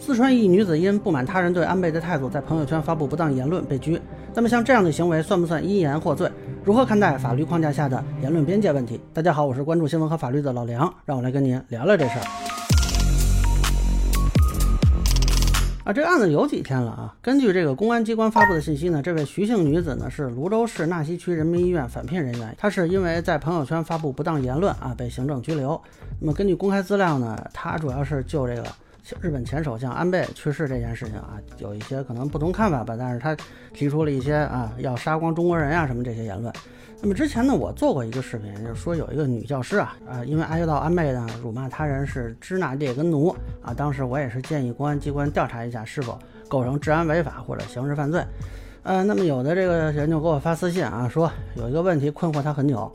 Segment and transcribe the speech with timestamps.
[0.00, 4.00] 四川一女子因不满他人对安倍的态度，在朋友圈发布不当言论被拘。
[4.32, 6.30] 那么像这样的行为算不算因言获罪？
[6.64, 9.00] 如何看待法律框架下的言论边界问题？
[9.12, 12.24] 大家好，我是关注新闻和法律的老梁，让我来跟您聊聊这事儿。
[15.84, 17.14] 啊，这个案子有几天了啊？
[17.20, 25.78] 根据这个公安机关发布的信息呢，这位徐姓女子呢是泸州市纳溪区人民医院返聘人员，她是因为在朋友圈发布不当言论啊，被行政拘留。
[26.20, 28.64] 那么根据公开资料呢，她主要是就这个。
[29.20, 33.36] 日本前首相安倍去世这件事情啊，有一些可能不同看法吧，但是他
[33.72, 36.52] 提出了一些啊要杀光中国人呀什么这些言论。
[37.00, 48.22] 那么之前呢，我做过一个视频，就是说有一个女教师啊，啊因为挨到安倍呢辱骂他人是支那列根奴啊，当时我也是建议公安机关调查一下是否构成治安违法或者刑事犯罪。
[48.82, 52.92] 呃，那么有的这个人就给我发私信啊，说有一个问题困惑他很久。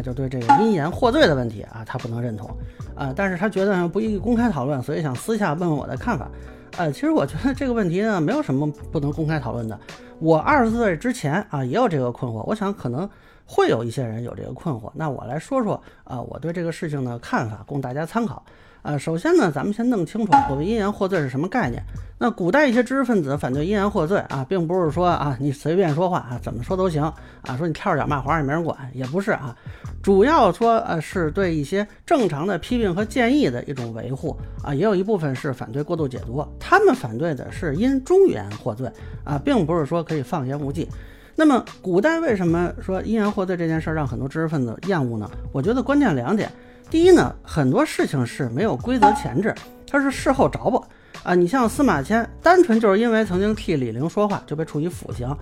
[0.00, 2.50] 就对这个因言获罪的问题啊，他不能认同
[2.94, 6.28] 啊，但是他觉得不宜公开讨论，所以想私下问问我的看法。
[6.76, 9.78] 呃，其实我觉得这个问题呢，没有什么不能公开讨论的。
[10.20, 13.08] 我二十岁之前啊，也有这个困惑，我想可能
[13.46, 14.90] 会有一些人有这个困惑。
[14.94, 18.44] 那我来说说啊，我对这个事情的看法，供大家参考。
[18.82, 21.82] 呃，首先呢，咱们先弄清楚所谓因言获罪是什么概念。
[22.20, 27.02] 那古代一些知识分子反对因言获罪啊，并不是说啊你随便说话啊怎么说都行
[27.42, 29.54] 啊，说你跳着脚骂皇上也没人管，也不是啊，
[30.02, 36.44] 主要说呃是对一些正常的批评和建议的一种维护啊，也有一部分是反对过度解读。
[36.58, 38.90] 他们反对的是因忠言获罪
[39.22, 40.88] 啊，并不是说可以放言无忌。
[41.38, 45.30] 那么古代为什么说因言获罪这件事儿让很多知识分子厌恶呢？
[45.52, 46.50] 我觉得关键两点。
[46.90, 49.54] 第一呢，很多事情是没有规则前置，
[49.88, 50.84] 它是事后找补
[51.22, 51.36] 啊。
[51.36, 55.32] 你像司马迁，单纯就是因为曾经替李陵说话就被处以腐刑，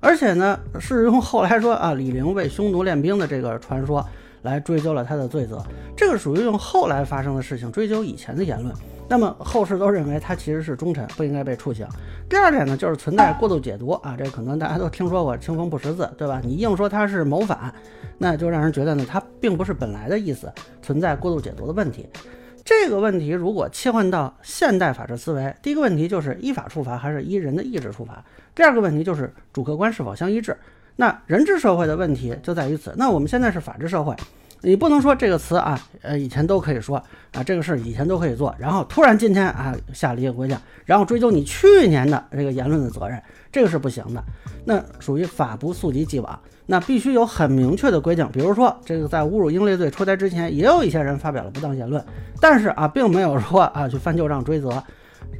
[0.00, 4.04] 而且呢是用后来说啊李陵为匈奴练兵的这个传说
[4.44, 5.60] 来追究了他的罪责，
[5.96, 8.72] 这个属于用后来发生的事情追究以前的言论。
[9.08, 11.86] 那么后世都认为他其实是忠臣，不应该被处刑。
[12.28, 16.40] 第二点呢，就是存在过度解读啊，这可能大家都听说过“清风不识字”，对吧？
[16.42, 17.74] 你硬说他是谋反，
[18.16, 20.50] 那就让人觉得呢，他并不是本来的意思，
[20.80, 22.08] 存在过度解读的问题。
[22.64, 28.24] 这个问题如果切换到现代法治思维，第一个问题就是依法处罚还是依人的意志处罚？
[28.54, 30.56] 第二个问题就是主客观是否相一致？
[30.96, 32.94] 那人治社会的问题就在于此。
[32.96, 34.14] 那我们现在是法治社会。
[34.66, 36.96] 你不能说这个词啊，呃，以前都可以说
[37.32, 40.56] 啊，这个事以前都可以做，然后突然今天啊下了一个规定，
[40.86, 43.22] 然后追究你去年的这个言论的责任，
[43.52, 44.24] 这个是不行的，
[44.64, 48.26] 那属于法不溯及既往，那必须有很明确的规定。
[48.32, 52.02] 比如说，这个在侮辱英烈罪出台之前，也有一些人发表了不当言论，
[52.40, 54.82] 但是啊，并没有说啊去翻旧账追责，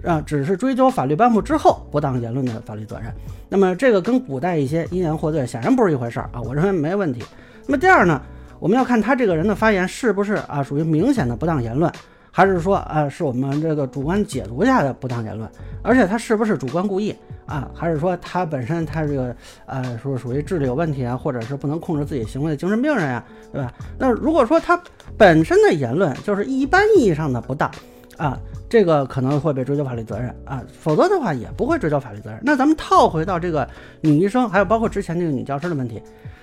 [0.02, 3.12] 啊，只是追究法律颁布之后不当言论的法律责任。
[3.48, 7.22] 那么这个跟古代一些因言获罪显然不是一回事儿啊，我认为没问题。
[7.66, 8.20] 那么第二呢？
[8.60, 11.92] 我们要看他这个人的发言是不是啊属于明显的不当言论，
[12.30, 15.46] 还是说啊是我们这个主观解读下的不当言论，
[15.82, 19.36] 而且他是不是主观故意啊，还是说他本身他这个
[19.66, 23.70] 呃说属于智力有问题啊，或者是不能控制自己行为的精神病人呀，对吧？
[23.98, 24.80] 那如果说他
[25.18, 27.70] 本身的言论就是一般意义上的不当
[28.16, 28.38] 啊，
[28.74, 32.40] 这个可能会被追究法律责任啊，否则的话也不会追究法律责任。
[32.42, 33.68] 那咱们套回到这个
[34.00, 36.02] 女医生，还有包括之前那个女教师的问题。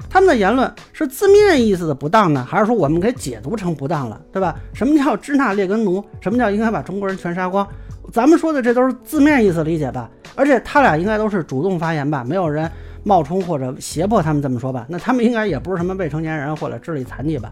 [0.10, 4.56] 他们的言论是字面意思的不当呢，还是说我们给解读成不当了，对吧？
[4.74, 6.02] 什么叫支那列根奴？
[6.22, 7.68] 什么叫应该把中国人全杀光？
[8.14, 10.10] 咱们说的这都是字面意思理解吧？
[10.38, 12.24] 而且他俩应该都是主动发言吧？
[12.24, 12.72] 没有人
[13.04, 14.86] 冒充或者胁迫他们这么说吧？
[14.88, 17.52] 那他们应该也不是什么未成年人或者智力残疾吧？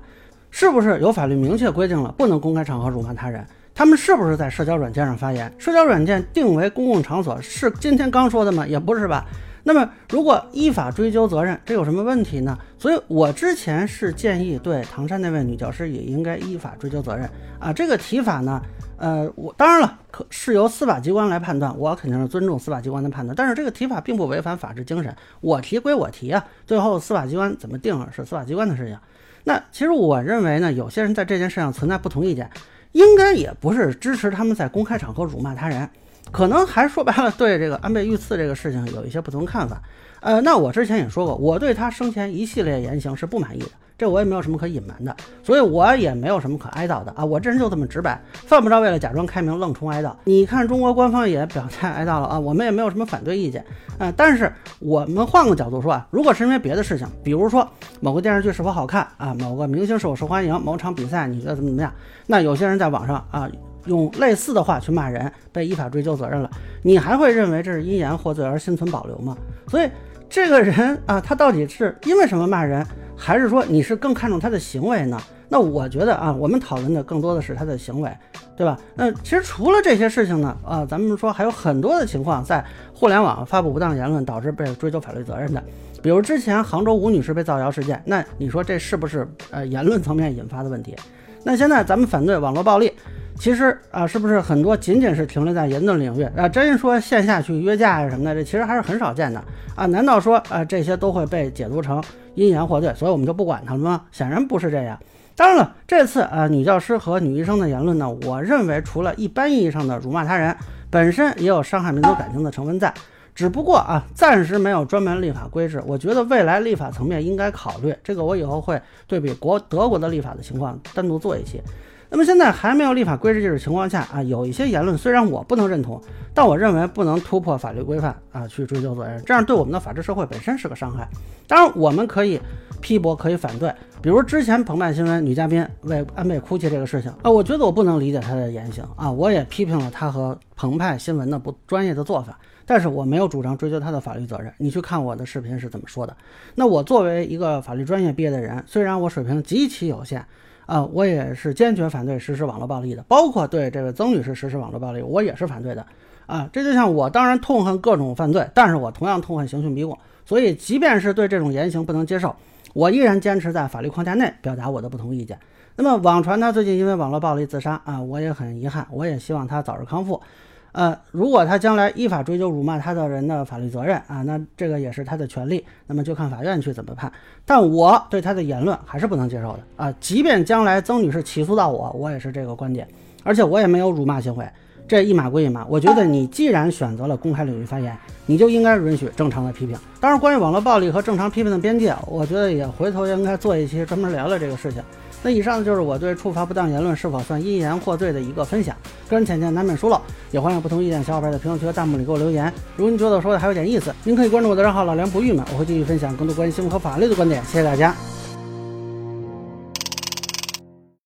[0.51, 3.45] 是不是有法律明确规定了不能公开场合辱骂他人？
[3.79, 5.49] 他们是不是在社交软件上发言？
[5.57, 8.67] 社交软件定为公共场所是今天刚说的吗？
[8.67, 9.25] 也不是吧？
[9.63, 12.57] 那么，如果依法追究责任，这有什么问题呢？
[12.77, 17.71] 所以我之前是建议对唐山那位女教师也应该依法追究责任啊。
[17.71, 18.61] 这个提法呢，
[18.97, 23.33] 呃，我当然了，可是由司法机关来判断，我肯定是尊重司法机关的判断。
[23.33, 28.99] 但是这个提法并不违反法治精神，我提归我提啊，最后司法机关怎么定是司法机关的事情。
[29.45, 32.49] 那其实我认为呢，有些人在这件事上存在不同意见，
[32.91, 35.89] 应该也不是支持他们在公开场合辱骂他人。
[36.31, 39.81] 可能还说白了，对这个安倍遇刺这个事情有一些不同看法。
[40.19, 45.13] 呃，那我之前也说过，我对他生前一系列言行是不满意的，这我也没有什么可隐瞒的，
[45.43, 47.25] 所以我也没有什么可哀悼的啊。
[47.25, 50.13] 我这人就这么直白，犯不着为了假装开明愣充哀悼。
[50.23, 53.63] 你看中国官方也表态哀悼了啊，我们也没有什么反对意见
[53.97, 54.11] 啊。
[54.15, 54.49] 但是
[54.79, 57.67] 我们换个角度说啊，如果是因为别的事情，比如说
[57.99, 61.93] 某个电视剧是否好看啊，某个明星是否受欢迎，某场比赛你觉得怎么怎么样，
[62.25, 63.49] 那有些人在网上啊。
[63.85, 66.51] 用类似的话去骂人，被依法追究责任了，
[66.83, 69.35] 你还会认为这是因言获罪而心存保留吗？
[69.67, 69.89] 所以
[70.29, 72.85] 这个人啊，他到底是因为什么骂人，
[73.17, 75.19] 还是说你是更看重他的行为呢？
[75.49, 78.15] 那我觉得啊，我们讨论的更多的是他的行为，
[78.55, 78.77] 对吧？
[78.93, 85.63] 那其实除了这些事情呢，啊，咱们说还有很多的情况在互联网发布不当言论导致被追究法律责任的，
[86.03, 90.95] 比如之前杭州吴女士被造谣事件，那你说这是不是呃言论层面引发的问题？
[91.43, 92.93] 那现在咱们反对网络暴力。
[93.39, 96.47] 其实啊，是不是很多仅仅是停留在言论领域啊？
[96.49, 99.41] 真说线下去约架呀什么的，这其实还是很少见的
[99.75, 99.85] 啊？
[99.85, 102.03] 难道说啊这些都会被解读成
[102.35, 104.01] 因言获罪，所以我们就不管他了吗？
[104.11, 104.99] 显然不是这样。
[105.37, 110.53] 当然了，这次啊女教师和女医生的言论呢，我认为除了一般意义上的辱骂他人，
[110.89, 112.93] 本身也有伤害民族感情的成分在。
[113.33, 115.81] 只不过啊，暂时没有专门立法规制。
[115.87, 121.63] 我觉得未来立法层面应该考虑这个，我以后会对比国德国的立法的情况单独做一些。
[122.11, 126.01] 那么现在还没有立法规制这种情况下啊，有一些言论虽然我不能认同，
[126.33, 131.07] 但我认为不能突破法律规范啊去追究责任，这样对我们的法治社会本身是个伤害。
[131.45, 132.41] 当然我们可以
[132.81, 133.71] 批驳，可以反对，
[134.01, 144.51] 比如之前澎湃新闻女嘉宾为安倍哭泣这个事情啊，我觉得我不能理解她的言行啊，我也批评了她和澎湃新闻的不专业的做法，但是我没有主张追究她的法律责任。
[144.57, 146.17] 你去看我的视频是怎么说的？
[146.55, 150.25] 那我作为一个法律专业毕业的人，虽然我水平极其有限。
[150.69, 155.83] 啊，我也是坚决反对实施网络暴力的，包括对这位曾女士实施网络暴力，我也是反对的。
[156.27, 159.97] 啊，这就像我当然痛恨各种犯罪，但是我同样痛恨刑讯逼供。
[160.27, 162.35] 所以，即便是对这种言行不能接受，
[162.75, 165.39] 我依然坚持在法律框架内表达我的不同意见。
[165.75, 170.21] 那么，网传他最近因为网络暴力自杀啊，我也很遗憾，我也希望他早日康复。
[170.71, 177.11] 呃，如果他将来依法追究辱骂他的人的法律责任啊，那这个也是他的权利，那么就看法院去怎么判。
[177.45, 182.87] 但我对他的言论还是不能接受的啊，即便将来曾女士起诉到我，我也是这个观点，
[183.23, 184.47] 而且我也没有辱骂行为，
[184.87, 185.65] 这一码归一码。
[185.67, 189.75] 我觉得你既然选择了公开领域发言，你就应该允许正常的批评。
[189.99, 194.83] 当然，关于网络暴力和正常批评的边界，我觉得也回头应该做一期专门聊聊这个事情。
[195.21, 198.75] 那以上就是我对触发不当言论是否算因言获罪的一个分享，
[199.09, 199.99] 个人浅见难免疏漏，
[200.31, 202.51] 也欢迎不同意见小伙伴在评论区和弹幕里给我留言。
[202.77, 207.43] 如果您觉得我说的还有点意思，您可以关注我的账号老梁不郁闷，我会继续分享更多关于新闻和法律的观点。
[207.45, 207.93] 谢谢大家。